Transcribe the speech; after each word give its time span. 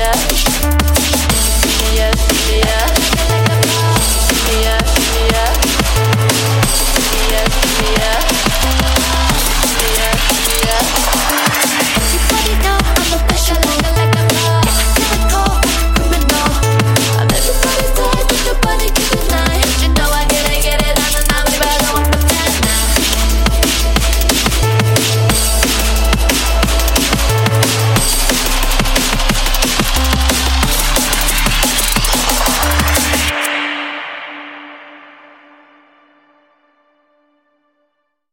yeah. 0.00 0.79